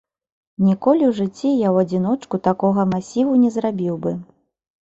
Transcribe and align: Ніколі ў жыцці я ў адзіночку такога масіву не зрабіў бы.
Ніколі 0.69 1.03
ў 1.07 1.11
жыцці 1.19 1.45
я 1.47 1.69
ў 1.71 1.77
адзіночку 1.87 2.35
такога 2.49 2.89
масіву 2.95 3.37
не 3.43 3.53
зрабіў 3.59 4.01
бы. 4.07 4.19